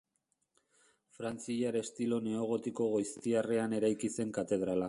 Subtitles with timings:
[1.17, 4.79] Frantziar estilo neogotiko goiztiarrean eraiki zen katedrala.